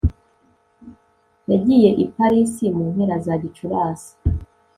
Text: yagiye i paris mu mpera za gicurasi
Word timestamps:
yagiye 1.51 1.89
i 2.03 2.05
paris 2.13 2.53
mu 2.77 2.85
mpera 2.93 3.15
za 3.25 3.33
gicurasi 3.41 4.13